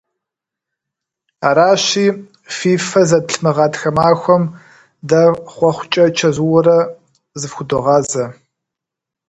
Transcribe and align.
Аращи, 1.49 2.07
фи 2.55 2.71
фэ 2.87 3.01
зэтплъ 3.09 3.39
мы 3.43 3.51
гъатхэ 3.55 3.89
махуэм 3.95 4.43
дэ 5.09 5.21
хъуэхъукӀэ 5.53 6.05
чэзууэрэ 6.17 6.79
зыфхудогъазэ. 7.39 8.25